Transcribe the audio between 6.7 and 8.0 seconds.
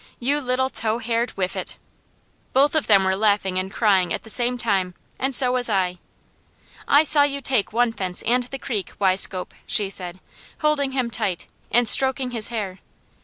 "I saw you take one